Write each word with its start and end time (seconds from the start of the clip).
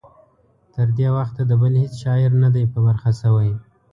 تر 0.73 0.87
دې 0.97 1.07
وخته 1.17 1.41
د 1.45 1.51
بل 1.61 1.73
هیڅ 1.81 1.93
شاعر 2.03 2.31
نه 2.43 2.49
دی 2.55 2.63
په 2.73 2.79
برخه 2.87 3.11
شوی. 3.21 3.51